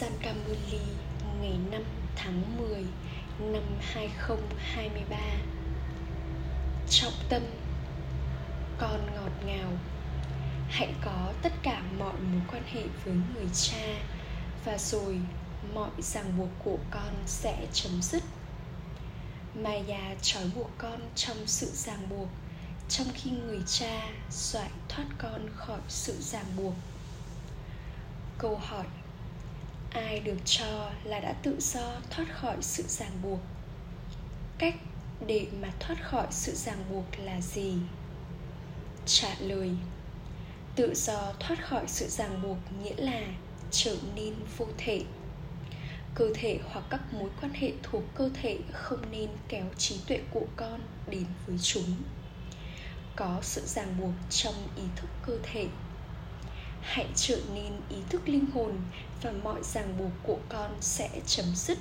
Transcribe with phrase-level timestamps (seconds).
[0.00, 0.80] Sankamuli
[1.40, 1.82] ngày 5
[2.16, 2.84] tháng 10
[3.38, 5.16] năm 2023
[6.90, 7.42] Trọng tâm,
[8.78, 9.70] Con ngọt ngào.
[10.68, 13.86] Hãy có tất cả mọi mối quan hệ với người cha,
[14.64, 15.20] Và rồi
[15.74, 18.22] mọi ràng buộc của con sẽ chấm dứt.
[19.54, 22.28] Maya trói buộc con trong sự ràng buộc,
[22.88, 26.74] Trong khi người cha giải thoát con khỏi sự ràng buộc.
[28.38, 28.84] Câu hỏi
[29.96, 33.40] ai được cho là đã tự do thoát khỏi sự ràng buộc.
[34.58, 34.74] Cách
[35.26, 37.74] để mà thoát khỏi sự ràng buộc là gì?
[39.06, 39.70] Trả lời,
[40.76, 43.20] tự do thoát khỏi sự ràng buộc nghĩa là
[43.70, 45.02] trở nên vô thể.
[46.14, 50.20] Cơ thể hoặc các mối quan hệ thuộc cơ thể không nên kéo trí tuệ
[50.30, 51.96] của con đến với chúng.
[53.16, 55.66] Có sự ràng buộc trong ý thức cơ thể
[56.86, 58.72] hãy trở nên ý thức linh hồn
[59.22, 61.78] và mọi ràng buộc của con sẽ chấm dứt.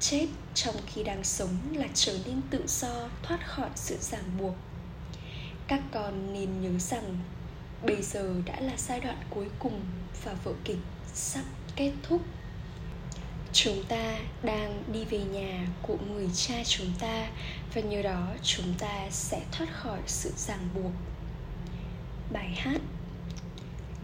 [0.00, 4.54] Chết trong khi đang sống là trở nên tự do, thoát khỏi sự ràng buộc.
[5.68, 7.18] Các con nên nhớ rằng,
[7.82, 9.80] bây giờ đã là giai đoạn cuối cùng
[10.24, 10.78] và vở kịch
[11.14, 11.44] sắp
[11.76, 12.22] kết thúc.
[13.52, 17.30] Chúng ta đang đi về nhà của người cha chúng ta
[17.74, 20.92] và nhờ đó chúng ta sẽ thoát khỏi sự ràng buộc.
[22.32, 22.80] Bài hát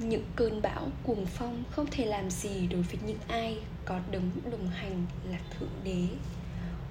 [0.08, 4.30] những cơn bão cuồng phong không thể làm gì đối với những ai có đấng
[4.50, 6.06] đồng hành là thượng đế.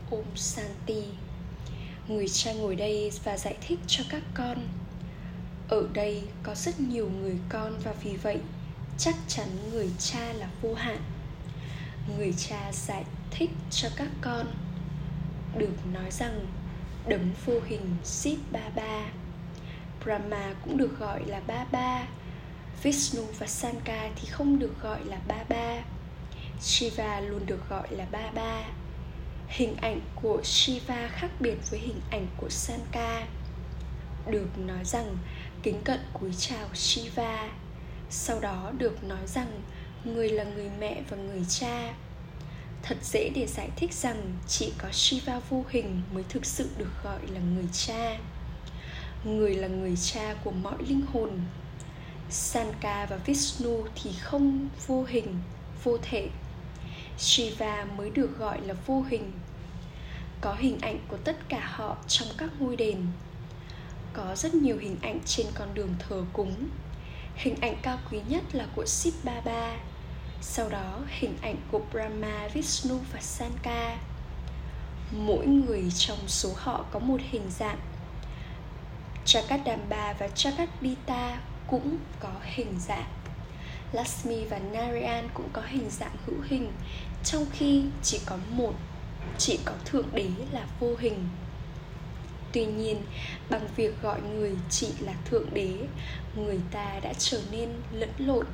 [0.09, 1.04] Ôm santi.
[2.08, 4.67] Người cha ngồi đây và giải thích cho các con.
[5.70, 8.38] Ở đây có rất nhiều người con và vì vậy,
[8.98, 11.02] chắc chắn người cha là vô hạn.
[12.17, 14.48] Người cha giải thích cho các con.
[15.58, 16.45] Được nói rằng,
[17.08, 19.06] đấng vô hình Sip Ba Ba,
[20.04, 22.08] Brahma cũng được gọi là Ba Ba.
[22.83, 25.83] Vishnu và Sanka thì không được gọi là ba ba.
[26.61, 28.64] Shiva luôn được gọi là ba ba.
[29.47, 33.27] Hình ảnh của Shiva khác biệt với hình ảnh của Sanka
[34.27, 35.17] Được nói rằng,
[35.64, 37.49] kính cận cúi chào Shiva.
[38.10, 39.61] Sau đó được nói rằng,
[40.04, 41.93] người là người mẹ và người cha.
[42.83, 46.92] Thật dễ để giải thích rằng chỉ có Shiva vô hình mới thực sự được
[47.04, 48.17] gọi là người cha.
[49.26, 51.30] Người là người cha của mọi linh hồn
[52.31, 55.39] Sanka và Vishnu thì không vô hình,
[55.83, 56.30] vô thể.
[57.17, 59.31] Shiva mới được gọi là vô hình.
[60.42, 63.05] Có hình ảnh của tất cả họ trong các ngôi đền.
[64.14, 66.55] Có rất nhiều hình ảnh trên con đường thờ cúng.
[67.36, 69.77] Hình ảnh cao quý nhất là của Sip Baba
[70.42, 73.98] Sau đó hình ảnh của Brahma, Vishnu và Sanka.
[75.11, 77.80] Mỗi người trong số họ có một hình dạng.
[79.25, 83.10] Chakadamba và Chakadita cũng có hình dạng.
[83.92, 86.72] Lakshmi và Narayan cũng có hình dạng hữu hình
[87.23, 88.73] Trong khi chỉ có một
[89.38, 91.30] Chỉ có Thượng Đế là vô hình.
[92.52, 93.02] Tuy nhiên,
[93.49, 95.77] bằng việc gọi người chỉ là Thượng Đế
[96.36, 98.45] Người ta đã trở nên lẫn lộn.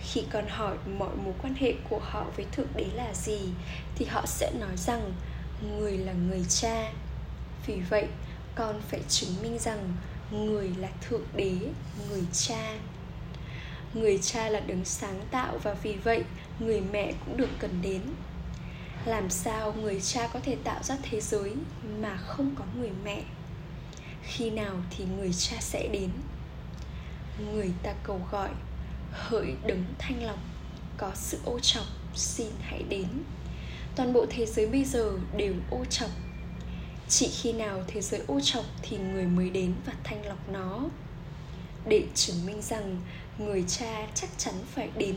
[0.00, 3.40] Khi còn hỏi mọi mối quan hệ của họ với Thượng Đế là gì
[3.94, 5.12] Thì họ sẽ nói rằng
[5.68, 6.92] người là người cha.
[7.66, 8.06] Vì vậy,
[8.54, 9.92] con phải chứng minh rằng
[10.30, 11.54] người là thượng đế,
[12.10, 12.78] người cha.
[13.94, 16.24] Người cha là đấng sáng tạo và vì vậy,
[16.60, 18.00] người mẹ cũng được cần đến.
[19.04, 21.52] Làm sao người cha có thể tạo ra thế giới
[22.00, 23.22] mà không có người mẹ?
[24.22, 26.10] Khi nào thì người cha sẽ đến?
[27.52, 28.50] Người ta cầu gọi,
[29.12, 30.38] hỡi đấng thanh lọc,
[30.96, 33.06] có sự ô trọc xin hãy đến.
[33.96, 36.10] Toàn bộ thế giới bây giờ đều ô trọc
[37.08, 40.80] chỉ khi nào thế giới ô trọc thì người mới đến và thanh lọc nó.
[41.88, 43.00] Để chứng minh rằng
[43.38, 45.16] người cha chắc chắn phải đến,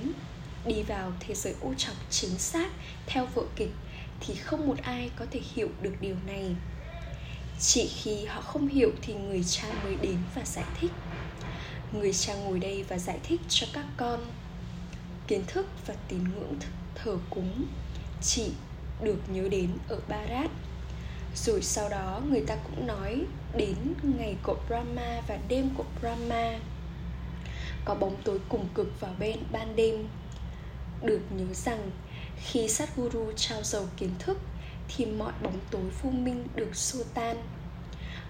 [0.65, 2.69] đi vào thế giới ô trọc chính xác
[3.07, 3.71] theo vở kịch
[4.19, 6.55] thì không một ai có thể hiểu được điều này.
[7.59, 10.91] Chỉ khi họ không hiểu thì người cha mới đến và giải thích.
[11.93, 14.25] Người cha ngồi đây và giải thích cho các con.
[15.27, 16.55] Kiến thức và tín ngưỡng
[16.95, 17.65] thờ cúng
[18.21, 18.51] chỉ
[19.03, 20.51] được nhớ đến ở Barat
[21.35, 23.25] rồi sau đó người ta cũng nói
[23.57, 26.59] đến ngày của Brahma và đêm của Brahma.
[27.85, 30.07] Có bóng tối cùng cực vào bên ban đêm.
[31.03, 31.91] Được nhớ rằng,
[32.37, 32.97] khi sát
[33.35, 34.37] trao dầu kiến thức,
[34.97, 37.37] Thì mọi bóng tối vô minh được xua tan.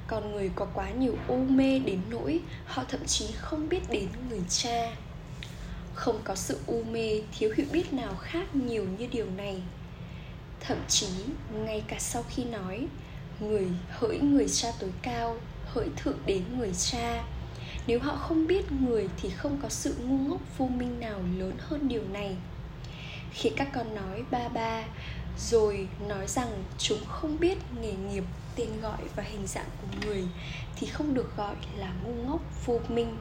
[0.08, 4.08] Còn người có quá nhiều u mê đến nỗi Họ thậm chí không biết đến
[4.30, 4.96] người cha.
[5.94, 9.62] Không có sự u mê thiếu hiểu biết nào khác nhiều như điều này
[10.70, 11.08] thậm chí,
[11.54, 12.88] ngay cả sau khi nói,
[13.40, 17.24] người hỡi người cha tối cao, hỡi thượng đến người cha.
[17.88, 21.54] Nếu họ không biết người thì không có sự ngu ngốc vô minh nào lớn
[21.60, 22.36] hơn điều này.
[23.32, 24.84] Khi các con nói ba ba,
[25.40, 28.24] rồi nói rằng chúng không biết nghề nghiệp,
[28.56, 30.24] tên gọi và hình dạng của người,
[30.76, 33.18] thì không được gọi là ngu ngốc vô minh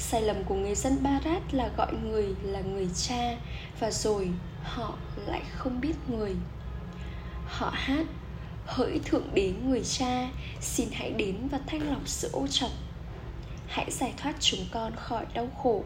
[0.00, 3.36] sai lầm của người dân barat là gọi người là người cha,
[3.80, 4.28] và rồi
[4.62, 4.94] họ
[5.26, 6.36] lại không biết người.
[7.46, 8.06] Họ hát,
[8.66, 10.28] hỡi thượng đế người cha,
[10.60, 12.70] xin hãy đến và thanh lọc sự ô trọc.
[13.66, 15.84] Hãy giải thoát chúng con khỏi đau khổ.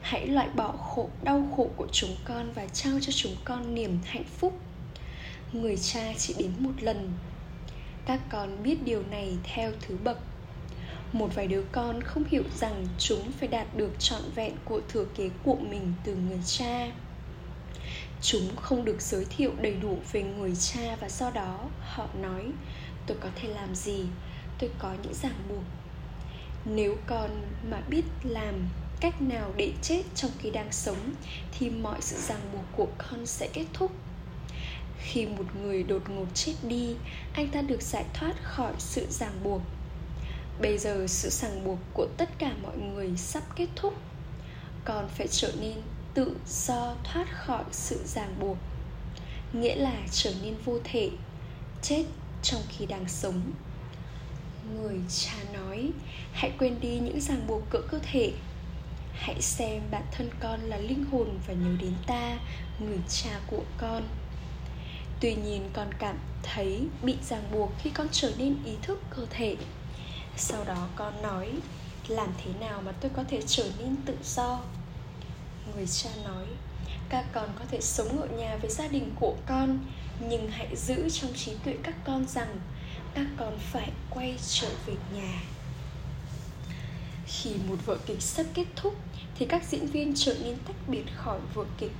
[0.00, 3.98] Hãy loại bỏ khổ, đau khổ của chúng con và trao cho chúng con niềm
[4.04, 4.60] hạnh phúc.
[5.52, 7.12] Người cha chỉ đến một lần.
[8.06, 10.18] Các con biết điều này theo thứ bậc
[11.12, 15.04] một vài đứa con không hiểu rằng chúng phải đạt được trọn vẹn của thừa
[15.04, 16.86] kế của mình từ người cha.
[18.22, 22.44] Chúng không được giới thiệu đầy đủ về người cha và do đó họ nói,
[23.06, 24.04] tôi có thể làm gì?
[24.58, 25.62] Tôi có những ràng buộc.
[26.64, 27.30] Nếu con
[27.70, 28.54] mà biết làm
[29.00, 31.14] cách nào để chết trong khi đang sống,
[31.58, 33.92] thì mọi sự ràng buộc của con sẽ kết thúc.
[34.98, 36.96] Khi một người đột ngột chết đi,
[37.32, 39.62] anh ta được giải thoát khỏi sự ràng buộc
[40.60, 43.94] bây giờ sự ràng buộc của tất cả mọi người sắp kết thúc.
[44.84, 45.74] Còn phải trở nên
[46.14, 48.56] tự do thoát khỏi sự ràng buộc.
[49.52, 51.10] Nghĩa là trở nên vô thể,
[51.82, 52.04] chết
[52.42, 53.40] trong khi đang sống.
[54.74, 55.90] Người cha nói,
[56.32, 58.32] hãy quên đi những ràng buộc cỡ cơ thể.
[59.12, 62.38] Hãy xem bản thân con là linh hồn và nhớ đến ta,
[62.80, 64.02] người cha của con.
[65.20, 69.26] Tuy nhiên con cảm thấy bị ràng buộc khi con trở nên ý thức cơ
[69.30, 69.56] thể
[70.38, 71.52] sau đó con nói,
[72.08, 74.60] làm thế nào mà tôi có thể trở nên tự do?
[75.74, 76.46] Người cha nói,
[77.08, 79.78] các con có thể sống ở nhà với gia đình của con,
[80.28, 82.56] nhưng hãy giữ trong trí tuệ các con rằng
[83.14, 85.42] các con phải quay trở về nhà.
[87.26, 88.94] Khi một vở kịch sắp kết thúc,
[89.38, 91.92] thì các diễn viên trở nên tách biệt khỏi vở kịch.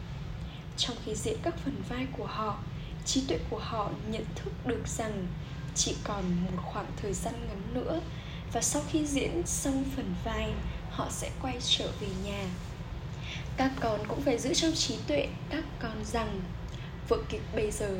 [0.76, 2.58] Trong khi diễn các phần vai của họ,
[3.04, 5.26] trí tuệ của họ nhận thức được rằng
[5.74, 8.00] chỉ còn một khoảng thời gian ngắn nữa
[8.52, 10.52] và sau khi diễn xong phần vai,
[10.90, 12.44] họ sẽ quay trở về nhà.
[13.56, 16.40] Các con cũng phải giữ trong trí tuệ các con rằng,
[17.08, 17.96] vở kịch bây giờ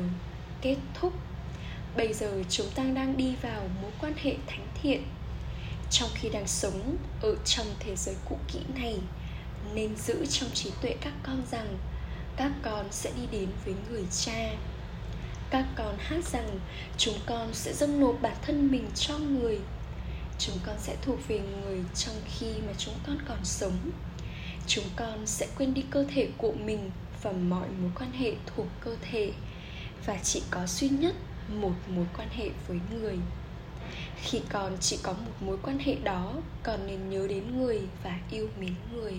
[0.61, 1.13] kết thúc.
[1.97, 5.03] Bây giờ chúng ta đang đi vào mối quan hệ thánh thiện.
[5.91, 8.95] Trong khi đang sống ở trong thế giới cũ kỹ này,
[9.73, 11.77] nên giữ trong trí tuệ các con rằng
[12.35, 14.55] các con sẽ đi đến với người cha.
[15.49, 16.59] Các con hát rằng
[16.97, 19.59] chúng con sẽ dâng nộp bản thân mình cho người
[20.39, 23.91] chúng con sẽ thuộc về người trong khi mà chúng con còn sống.
[24.67, 26.91] Chúng con sẽ quên đi cơ thể của mình
[27.21, 29.31] và mọi mối quan hệ thuộc cơ thể,
[30.05, 31.15] và chỉ có duy nhất
[31.47, 33.17] một mối quan hệ với người.
[34.23, 36.33] Khi còn chỉ có một mối quan hệ đó
[36.63, 39.13] còn nên nhớ đến người và yêu mến người.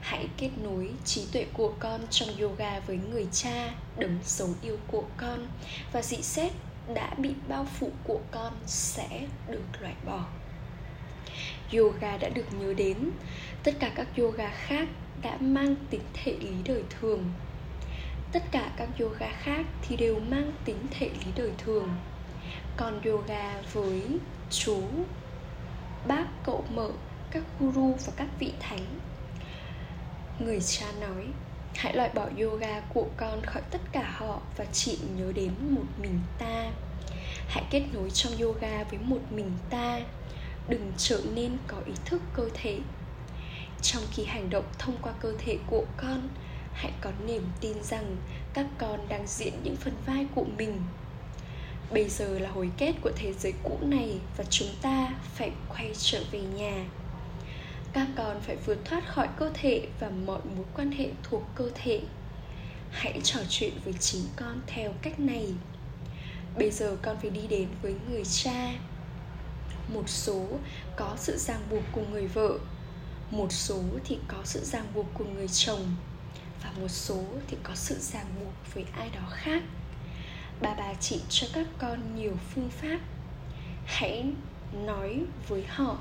[0.00, 4.78] Hãy kết nối trí tuệ của con trong yoga với người cha, đấng dấu yêu
[4.86, 5.46] của con
[5.92, 6.52] và dị xét
[6.94, 10.24] đã bị bao phủ của con sẽ được loại bỏ.
[11.72, 13.10] Yoga đã được nhớ đến.
[13.62, 14.88] Tất cả các yoga khác
[15.22, 17.24] đã mang tính thể lý đời thường.
[18.32, 21.88] Tất cả các yoga khác thì đều mang tính thể lý đời thường.
[22.76, 24.02] Còn yoga với
[24.50, 24.82] chú,
[26.06, 26.90] bác, cậu, mợ,
[27.30, 28.84] các guru và các vị thánh.
[30.40, 31.26] Người cha nói
[31.76, 35.84] hãy loại bỏ yoga của con khỏi tất cả họ và chỉ nhớ đến một
[36.02, 36.70] mình ta.
[37.48, 40.00] Hãy kết nối trong yoga với một mình ta.
[40.68, 42.78] Đừng trở nên có ý thức cơ thể.
[43.82, 46.28] Trong khi hành động thông qua cơ thể của con,
[46.72, 48.16] hãy có niềm tin rằng
[48.54, 50.82] các con đang diễn những phần vai của mình.
[51.90, 55.90] Bây giờ là hồi kết của thế giới cũ này và chúng ta phải quay
[55.96, 56.84] trở về nhà
[57.96, 61.70] các con phải vượt thoát khỏi cơ thể và mọi mối quan hệ thuộc cơ
[61.74, 62.00] thể.
[62.90, 65.46] Hãy trò chuyện với chính con theo cách này.
[66.58, 68.72] Bây giờ con phải đi đến với người cha.
[69.94, 70.46] Một số
[70.96, 72.58] có sự ràng buộc của người vợ,
[73.30, 75.94] một số thì có sự ràng buộc của người chồng,
[76.62, 79.62] và một số thì có sự ràng buộc với ai đó khác.
[80.60, 82.98] Bà bà chỉ cho các con nhiều phương pháp.
[83.86, 84.24] Hãy
[84.72, 85.98] nói với họ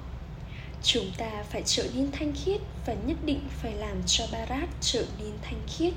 [0.86, 5.06] chúng ta phải trở nên thanh khiết và nhất định phải làm cho barat trở
[5.20, 5.94] nên thanh khiết.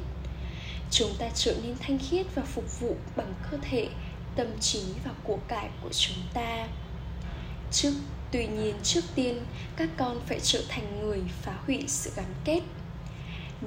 [0.91, 3.89] Chúng ta trở nên thanh khiết và phục vụ bằng cơ thể,
[4.37, 6.69] tâm trí và của cải của chúng ta.
[7.73, 7.93] Trước,
[8.33, 9.41] tuy nhiên trước tiên,
[9.77, 12.61] các con phải trở thành người phá hủy sự gắn kết.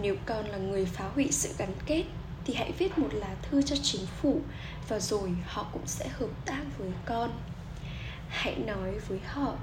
[0.01, 2.03] Nếu con là người phá hủy sự gắn kết,
[2.45, 4.41] thì hãy viết một lá thư cho chính phủ
[4.87, 7.31] và rồi họ cũng sẽ hợp tác với con.
[8.29, 9.55] Hãy nói với họ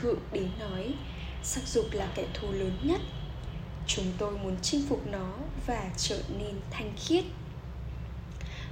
[0.00, 0.94] thượng đế nói,
[1.42, 3.00] sắc dục là kẻ thù lớn nhất.
[3.86, 5.32] Chúng tôi muốn chinh phục nó
[5.66, 7.24] và trở nên thanh khiết.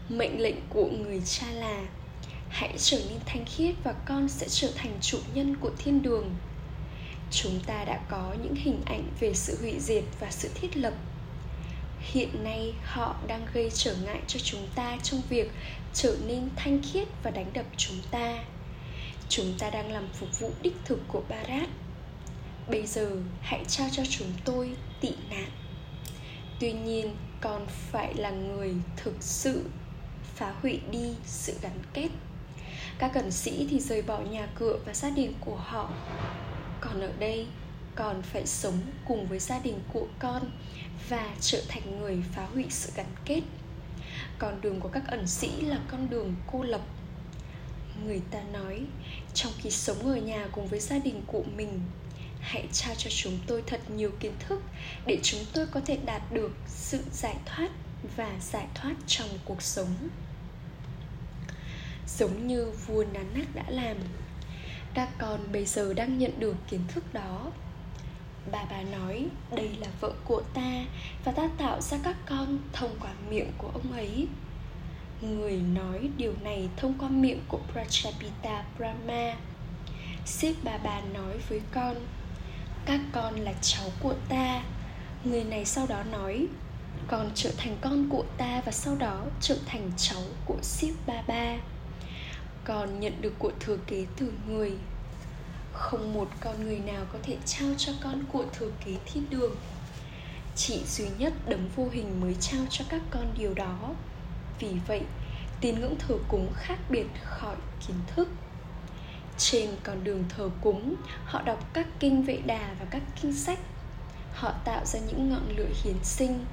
[0.09, 1.83] Mệnh lệnh của người cha là,
[2.49, 6.35] hãy trở nên thanh khiết và con sẽ trở thành chủ nhân của thiên đường.
[7.31, 10.95] Chúng ta đã có những hình ảnh về sự hủy diệt và sự thiết lập.
[12.01, 15.51] Hiện nay, họ đang gây trở ngại cho chúng ta trong việc
[15.95, 18.39] trở nên thanh khiết và đánh đập chúng ta
[19.31, 21.69] chúng ta đang làm phục vụ đích thực của barat.
[22.69, 23.11] Bây giờ,
[23.41, 25.51] hãy trao cho chúng tôi tị nạn.
[26.61, 29.65] Tuy nhiên, còn phải là người thực sự
[30.35, 32.09] phá hủy đi sự gắn kết.
[32.99, 35.91] Các cẩn sĩ thì rời bỏ nhà cửa và gia đình của họ.
[36.81, 37.47] Còn ở đây,
[37.95, 40.51] còn phải sống cùng với gia đình của con
[41.09, 43.41] và trở thành người phá hủy sự gắn kết.
[44.39, 46.81] Con đường của các ẩn sĩ là con đường cô lập
[48.07, 48.81] người ta nói,
[49.35, 51.81] trong khi sống ở nhà cùng với gia đình của mình,
[52.41, 54.63] hãy trao cho chúng tôi thật nhiều kiến thức
[55.07, 57.71] để chúng tôi có thể đạt được sự giải thoát
[58.17, 59.95] và giải thoát trong cuộc sống.
[62.19, 63.97] Giống như vua Nanak đã làm
[64.95, 67.53] các con bây giờ đang nhận được kiến thức đó.
[68.53, 69.27] Bà bà nói,
[69.57, 70.85] đây là vợ của ta
[71.25, 74.27] và ta tạo ra các con thông qua miệng của ông ấy
[75.23, 79.37] người nói điều này thông qua miệng của Prajapita Brahma.
[80.27, 81.97] Sip bà bà nói với con,
[82.87, 84.63] Các con là cháu của ta.
[85.25, 86.47] Người này sau đó nói,
[87.09, 91.23] Con trở thành con của ta Và sau đó trở thành cháu của Sip bà
[91.27, 91.57] Ba
[92.65, 94.73] Con nhận được của thừa kế từ người.
[95.73, 99.57] Không một con người nào có thể trao cho con của thừa kế thiên đường.
[100.57, 103.95] Chỉ duy nhất đấng vô hình mới trao cho các con điều đó.
[104.61, 105.03] Vì vậy,
[105.61, 108.29] tín ngưỡng thờ cúng khác biệt khỏi kiến thức.
[109.39, 113.59] Trên con đường thờ cúng họ đọc các kinh vệ đà và các kinh sách.
[114.35, 116.45] Họ tạo ra những ngọn lửa hiến sinh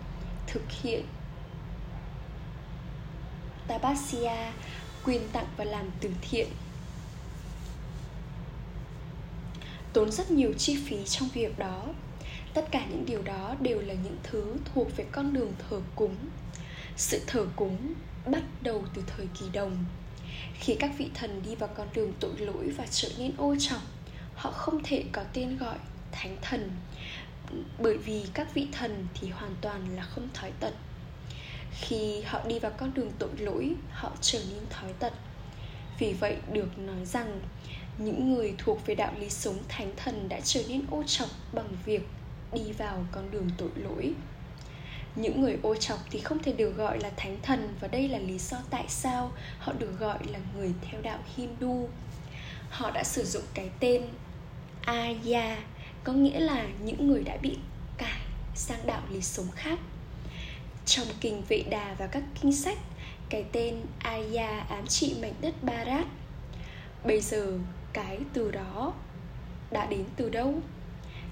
[0.48, 1.06] thực hiện
[3.68, 4.52] Tabasia
[5.04, 6.48] quyên tặng và làm từ thiện.
[9.94, 11.84] Tốn rất nhiều chi phí trong việc đó.
[12.54, 16.16] Tất cả những điều đó đều là những thứ thuộc về con đường thờ cúng
[16.98, 17.94] sự thờ cúng
[18.25, 19.86] bắt đầu từ thời kỳ đồng.
[20.60, 23.82] Khi các vị thần đi vào con đường tội lỗi và trở nên ô trọng,
[24.36, 25.77] họ không thể có tên gọi
[26.12, 26.72] thánh thần,
[27.80, 30.74] bởi vì các vị thần thì hoàn toàn là không thói tật.
[31.72, 35.13] Khi họ đi vào con đường tội lỗi, họ trở nên thói tật.
[36.00, 37.42] Vì vậy, được nói rằng,
[37.98, 41.70] những người thuộc về đạo lý sống thánh thần đã trở nên ô trọng bằng
[41.86, 42.08] việc
[42.54, 44.13] đi vào con đường tội lỗi
[45.18, 48.20] những người ô chọc thì không thể được gọi là thánh thần và đây là
[48.20, 51.90] lý do tại sao họ được gọi là người theo đạo hindu.
[52.70, 54.02] Họ đã sử dụng cái tên
[54.82, 55.58] aya,
[56.04, 57.58] có nghĩa là những người đã bị
[57.98, 58.22] cải
[58.56, 59.80] sang đạo lý sống khác.
[60.86, 62.78] Trong kinh vệ đà và các kinh sách,
[63.30, 66.06] cái tên aya ám trị mảnh đất barat
[67.04, 67.60] bây giờ,
[67.94, 68.94] cái từ đó
[69.72, 70.54] đã đến từ đâu?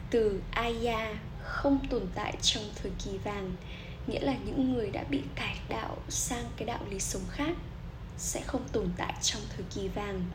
[0.10, 3.52] Từ aya không tồn tại trong thời kỳ vàng
[4.08, 7.56] nghĩa là những người đã bị cải đạo sang cái đạo lý sống khác
[8.18, 10.26] sẽ không tồn tại trong thời kỳ vàng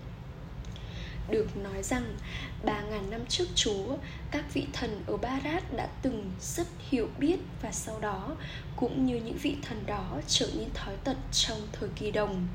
[1.31, 2.17] được nói rằng
[2.65, 3.97] 3.000 năm trước Chúa,
[4.31, 8.37] các vị thần ở Barat đã từng rất hiểu biết và sau đó
[8.77, 12.49] cũng như những vị thần đó trở nên thói tật trong thời kỳ đồng.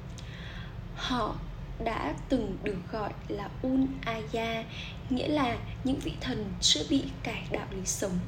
[0.95, 1.35] Họ
[1.83, 4.63] đã từng được gọi là Un Aya,
[5.09, 8.19] nghĩa là những vị thần chưa bị cải đạo lý sống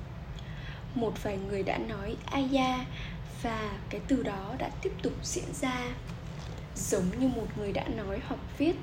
[1.00, 2.86] một vài người đã nói aya
[3.44, 5.84] và cái từ đó đã tiếp tục diễn ra.
[6.76, 8.76] Giống như một người đã nói hoặc viết,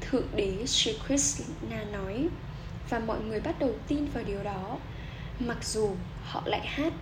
[0.00, 2.28] thượng đế Sri Krishna nói.
[2.90, 4.78] Và mọi người bắt đầu tin vào điều đó.
[5.40, 5.90] Mặc dù
[6.24, 6.92] họ lại hát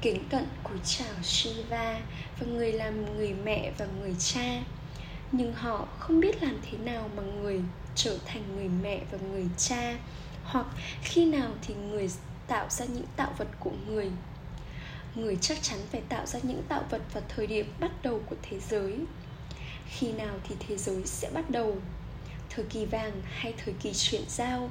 [0.00, 2.00] kính cận cúi chào Shiva
[2.40, 4.62] và người làm người mẹ và người cha,
[5.32, 7.60] nhưng họ không biết làm thế nào mà người
[7.94, 9.94] trở thành người mẹ và người cha,
[10.44, 10.66] hoặc
[11.02, 12.10] khi nào thì người
[12.50, 14.10] tạo ra những tạo vật của người.
[15.14, 18.36] Người chắc chắn phải tạo ra những tạo vật vào thời điểm bắt đầu của
[18.42, 18.98] thế giới.
[19.86, 21.76] Khi nào thì thế giới sẽ bắt đầu?
[22.50, 24.70] Thời kỳ vàng hay thời kỳ chuyển giao?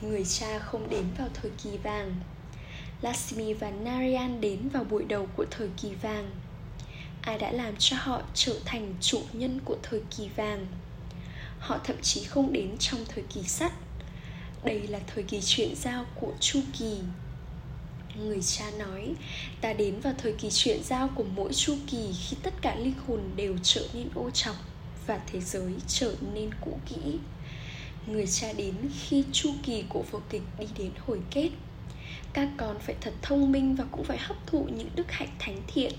[0.00, 2.14] Người cha không đến vào thời kỳ vàng.
[3.02, 6.30] Lakshmi và Narayan đến vào buổi đầu của thời kỳ vàng.
[7.22, 10.66] Ai đã làm cho họ trở thành chủ nhân của thời kỳ vàng.
[11.58, 13.72] Họ thậm chí không đến trong thời kỳ sắt
[14.64, 16.98] đây là thời kỳ chuyển giao của chu kỳ.
[18.18, 19.14] Người cha nói,
[19.60, 22.94] ta đến vào thời kỳ chuyển giao của mỗi chu kỳ khi tất cả linh
[23.06, 24.56] hồn đều trở nên ô trọng
[25.06, 27.18] và thế giới trở nên cũ kỹ.
[28.06, 31.50] Người cha đến khi chu kỳ của vở kịch đi đến hồi kết.
[32.32, 35.62] Các con phải thật thông minh và cũng phải hấp thụ những đức hạnh thánh
[35.66, 35.92] thiện.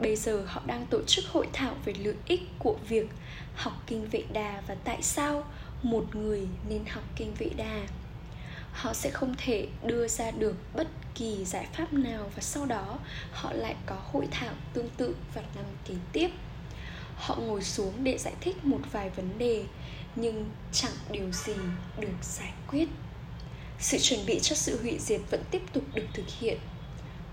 [0.00, 3.06] Bây giờ họ đang tổ chức hội thảo về lợi ích của việc
[3.54, 5.44] học kinh vệ đà và tại sao
[5.82, 7.80] một người nên học kinh vị đà.
[8.72, 12.98] Họ sẽ không thể đưa ra được bất kỳ giải pháp nào và sau đó
[13.32, 16.30] họ lại có hội thảo tương tự vào năm kế tiếp.
[17.16, 19.64] Họ ngồi xuống để giải thích một vài vấn đề,
[20.16, 21.54] nhưng chẳng điều gì
[21.98, 22.88] được giải quyết.
[23.78, 26.58] Sự chuẩn bị cho sự hủy diệt vẫn tiếp tục được thực hiện.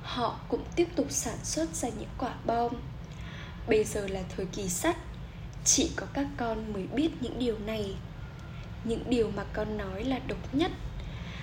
[0.03, 2.73] Họ cũng tiếp tục sản xuất ra những quả bom.
[3.67, 4.97] Bây giờ là thời kỳ sắt.
[5.65, 7.95] Chỉ có các con mới biết những điều này
[8.83, 10.71] những điều mà con nói là độc nhất.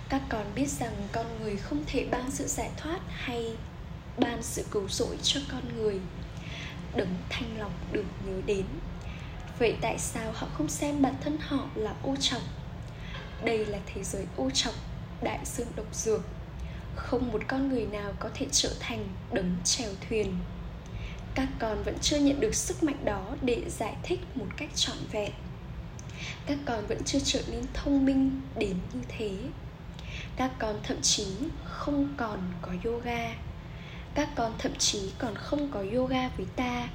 [0.09, 3.57] Các con biết rằng con người không thể ban sự giải thoát hay
[4.19, 6.01] ban sự cứu rỗi cho con người.
[6.97, 8.65] Đấng thanh lọc được nhớ đến.
[9.59, 12.43] Vậy tại sao họ không xem bản thân họ là ô trọc
[13.45, 14.75] đây là thế giới ô trọc
[15.23, 16.21] đại dương độc dược.
[16.97, 20.39] Không một con người nào có thể trở thành đấng chèo thuyền.
[21.35, 24.97] Các con vẫn chưa nhận được sức mạnh đó để giải thích một cách trọn
[25.13, 25.33] vẹn
[26.47, 29.31] các con vẫn chưa trở nên thông minh đến như thế
[30.37, 31.27] các con thậm chí
[31.65, 33.35] không còn có yoga
[34.15, 36.89] các con thậm chí còn không có yoga với ta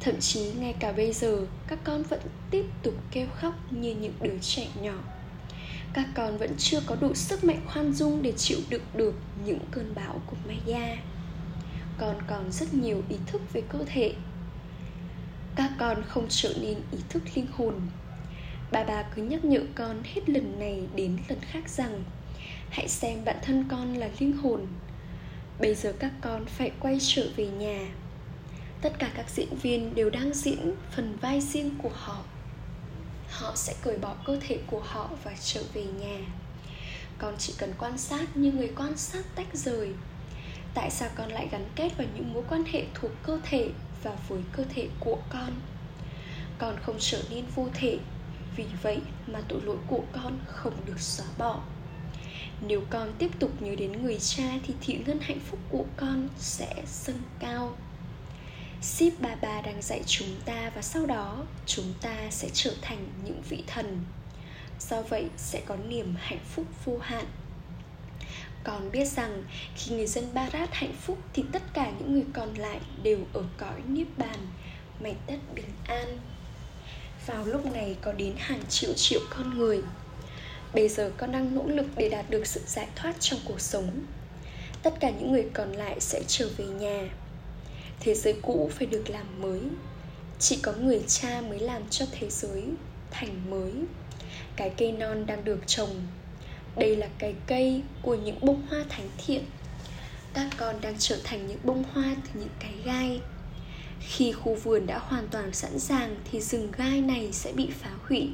[0.00, 4.14] thậm chí ngay cả bây giờ, các con vẫn tiếp tục kêu khóc như những
[4.20, 4.98] đứa trẻ nhỏ
[5.92, 9.14] các con vẫn chưa có đủ sức mạnh khoan dung để chịu đựng được
[9.44, 10.96] những cơn bão của Maya.
[11.98, 14.14] Con còn rất nhiều ý thức về cơ thể.
[15.56, 17.74] Các con không trở nên ý thức linh hồn.
[18.72, 22.04] Bà bà cứ nhắc nhở con hết lần này đến lần khác rằng,
[22.70, 24.66] hãy xem bản thân con là linh hồn.
[25.60, 27.88] Bây giờ các con phải quay trở về nhà.
[28.82, 32.24] Tất cả các diễn viên đều đang diễn phần vai riêng của họ.
[33.30, 36.18] Họ sẽ cởi bỏ cơ thể của họ và trở về nhà.
[37.18, 39.92] Con chỉ cần quan sát như người quan sát tách rời.
[40.74, 43.68] Tại sao con lại gắn kết vào những mối quan hệ thuộc cơ thể
[44.02, 45.50] và với cơ thể của con?
[46.58, 47.98] Con không trở nên vô thể
[48.58, 51.62] vì vậy mà tội lỗi của con không được xóa bỏ
[52.66, 56.28] nếu con tiếp tục nhớ đến người cha thì thị ngân hạnh phúc của con
[56.38, 57.76] sẽ dâng cao
[58.82, 63.08] Sip Bà Bà đang dạy chúng ta và sau đó chúng ta sẽ trở thành
[63.24, 64.04] những vị thần.
[64.80, 67.24] Do vậy sẽ có niềm hạnh phúc vô hạn.
[68.64, 69.42] Còn biết rằng
[69.76, 73.42] khi người dân Barat hạnh phúc thì tất cả những người còn lại đều ở
[73.56, 74.46] cõi niết bàn,
[75.00, 76.18] mảnh đất bình an.
[77.28, 79.82] Vào lúc này có đến hàng triệu triệu con người.
[80.74, 83.90] Bây giờ con đang nỗ lực để đạt được sự giải thoát trong cuộc sống.
[84.82, 87.08] Tất cả những người còn lại sẽ trở về nhà.
[88.00, 89.60] Thế giới cũ phải được làm mới.
[90.38, 92.62] Chỉ có người cha mới làm cho thế giới
[93.10, 93.72] thành mới.
[94.56, 96.06] Cái cây non đang được trồng.
[96.76, 99.44] Đây là cái cây của những bông hoa thánh thiện.
[100.34, 103.20] Các con đang trở thành những bông hoa từ những cái gai
[104.00, 107.90] khi khu vườn đã hoàn toàn sẵn sàng thì rừng gai này sẽ bị phá
[108.08, 108.30] hủy.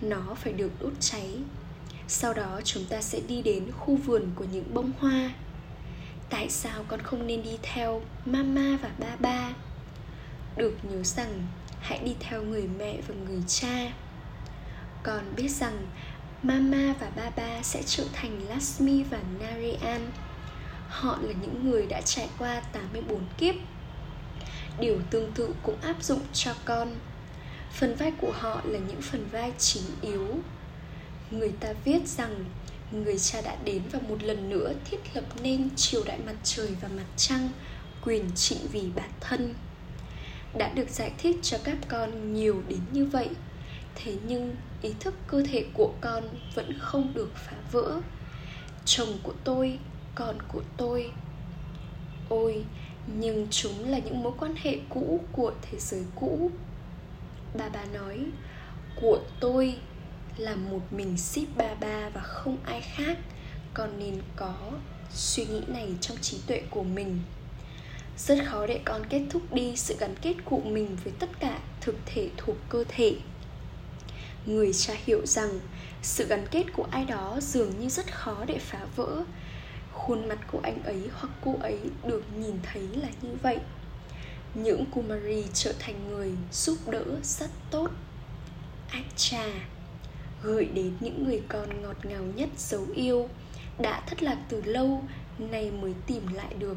[0.00, 1.28] Nó phải được đốt cháy.
[2.08, 5.30] Sau đó chúng ta sẽ đi đến khu vườn của những bông hoa.
[6.30, 9.54] Tại sao con không nên đi theo mama và ba ba
[10.56, 11.46] được nhớ rằng,
[11.80, 13.92] hãy đi theo người mẹ và người cha.
[15.02, 15.86] Con biết rằng
[16.42, 20.10] mama và ba ba sẽ trở thành Lasmi và Narayan.
[20.88, 23.54] Họ là những người đã trải qua 84 kiếp.
[24.80, 26.94] Điều tương tự cũng áp dụng cho con.
[27.72, 30.28] Phần vai của họ là những phần vai chính yếu.
[31.30, 32.44] Người ta viết rằng
[32.92, 36.68] người cha đã đến và một lần nữa thiết lập nên triều đại mặt trời
[36.80, 37.48] và mặt trăng,
[38.04, 39.54] quyền trị vì bản thân.
[40.58, 43.28] Đã được giải thích cho các con nhiều đến như vậy,
[43.94, 48.00] thế nhưng ý thức cơ thể của con vẫn không được phá vỡ.
[48.84, 49.78] Chồng của tôi,
[50.14, 51.10] con của tôi.
[52.28, 52.64] Ôi
[53.06, 56.50] nhưng chúng là những mối quan hệ cũ của thế giới cũ.
[57.54, 58.18] Bà bà nói,
[59.00, 59.78] của tôi
[60.36, 63.18] là một mình ship ba ba và không ai khác
[63.74, 64.54] con nên có
[65.12, 67.20] suy nghĩ này trong trí tuệ của mình.
[68.18, 71.58] Rất khó để con kết thúc đi sự gắn kết của mình với tất cả
[71.80, 73.16] thực thể thuộc cơ thể.
[74.46, 75.60] Người cha hiểu rằng
[76.02, 79.24] sự gắn kết của ai đó dường như rất khó để phá vỡ
[79.94, 83.58] khuôn mặt của anh ấy hoặc cô ấy được nhìn thấy là như vậy.
[84.54, 87.90] Những kumari trở thành người giúp đỡ rất tốt.
[88.88, 89.44] Ách trà
[90.42, 93.28] gửi đến những người con ngọt ngào nhất dấu yêu,
[93.78, 95.02] đã thất lạc từ lâu,
[95.38, 96.76] nay mới tìm lại được.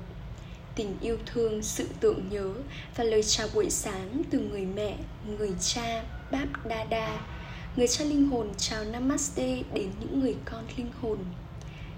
[0.76, 2.54] Tình yêu thương, sự tưởng nhớ
[2.96, 4.98] và lời chào buổi sáng từ người mẹ,
[5.38, 7.20] người cha báp đa đa.
[7.76, 11.18] Người cha linh hồn chào namaste đến những người con linh hồn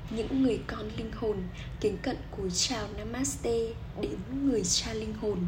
[0.10, 1.38] những người con linh hồn,
[1.80, 3.60] kính cận cúi chào namaste
[4.02, 5.46] đến người cha linh hồn.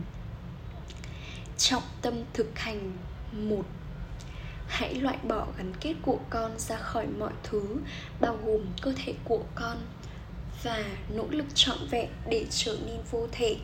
[1.58, 2.98] Trọng tâm thực hành,
[3.32, 3.66] một,
[4.68, 7.78] hãy loại bỏ gắn kết của con ra khỏi mọi thứ,
[8.20, 9.78] bao gồm cơ thể của con,
[10.64, 10.84] và
[11.16, 13.58] nỗ lực trọn vẹn để trở nên vô thể.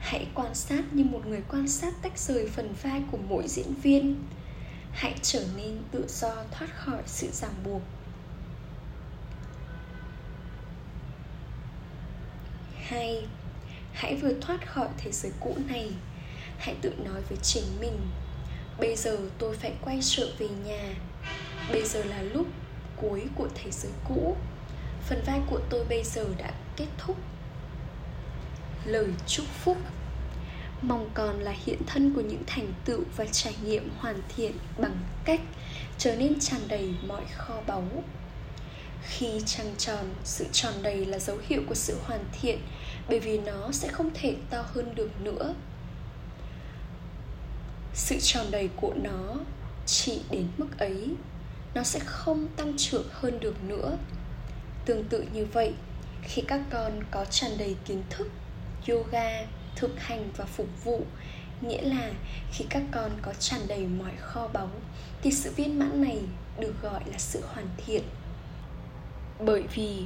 [0.00, 3.74] Hãy quan sát như một người quan sát tách rời phần vai của mỗi diễn
[3.82, 4.24] viên.
[4.92, 7.82] Hãy trở nên tự do thoát khỏi sự ràng buộc.
[12.88, 13.26] Hai
[13.92, 15.90] hãy vượt thoát khỏi thế giới cũ này.
[16.58, 17.98] Hãy tự nói với chính mình,
[18.78, 20.94] bây giờ tôi phải quay trở về nhà.
[21.72, 22.46] Bây giờ là lúc
[22.96, 24.36] cuối của thế giới cũ.
[25.08, 27.16] Phần vai của tôi bây giờ đã kết thúc.
[28.84, 29.76] Lời chúc phúc.
[30.82, 34.96] Mong còn là hiện thân của những thành tựu và trải nghiệm hoàn thiện bằng
[35.24, 35.40] cách
[35.98, 37.84] trở nên tràn đầy mọi kho báu
[39.08, 42.58] khi trăng tròn, sự tròn đầy là dấu hiệu của sự hoàn thiện,
[43.08, 45.54] bởi vì nó sẽ không thể to hơn được nữa.
[47.94, 49.34] Sự tròn đầy của nó
[49.86, 51.08] chỉ đến mức ấy,
[51.74, 53.96] nó sẽ không tăng trưởng hơn được nữa.
[54.84, 55.72] Tương tự như vậy,
[56.22, 58.28] khi các con có tràn đầy kiến thức,
[58.88, 61.02] yoga, thực hành và phục vụ,
[61.60, 62.10] nghĩa là
[62.52, 64.70] khi các con có tràn đầy mọi kho báu,
[65.22, 66.18] thì sự viên mãn này
[66.58, 68.02] được gọi là sự hoàn thiện
[69.40, 70.02] bởi vì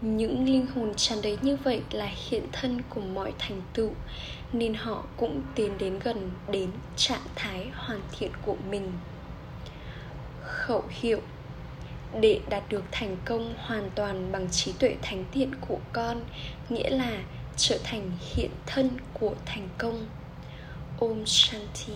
[0.00, 3.90] những linh hồn tràn đầy như vậy là hiện thân của mọi thành tựu,
[4.52, 8.92] nên họ cũng tiến đến gần đến trạng thái hoàn thiện của mình.
[10.42, 11.20] Khẩu hiệu,
[12.20, 16.20] để đạt được thành công hoàn toàn bằng trí tuệ thánh thiện của con,
[16.68, 17.22] nghĩa là
[17.56, 20.06] trở thành hiện thân của thành công.
[21.00, 21.92] Om shanti.